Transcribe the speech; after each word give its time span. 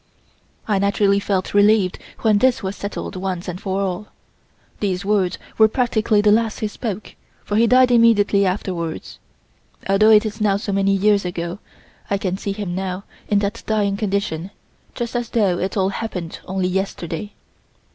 I 0.67 0.79
naturally 0.79 1.19
felt 1.19 1.53
relieved 1.53 1.99
when 2.21 2.39
this 2.39 2.63
was 2.63 2.75
settled 2.75 3.15
once 3.15 3.47
and 3.47 3.61
for 3.61 3.81
all. 3.81 4.07
These 4.79 5.05
words 5.05 5.37
were 5.59 5.67
practically 5.67 6.21
the 6.21 6.31
last 6.31 6.61
he 6.61 6.67
spoke, 6.67 7.13
for 7.43 7.55
he 7.55 7.67
died 7.67 7.91
immediately 7.91 8.43
afterwards. 8.43 9.19
Although 9.87 10.09
it 10.09 10.25
is 10.25 10.41
now 10.41 10.57
so 10.57 10.71
many 10.71 10.91
years 10.93 11.23
ago, 11.23 11.59
I 12.09 12.17
can 12.17 12.35
see 12.35 12.51
him 12.51 12.73
now 12.73 13.03
in 13.27 13.37
that 13.45 13.61
dying 13.67 13.95
condition, 13.95 14.49
just 14.95 15.15
as 15.15 15.29
though 15.29 15.59
it 15.59 15.77
all 15.77 15.89
happened 15.89 16.39
only 16.45 16.67
yesterday. 16.67 17.33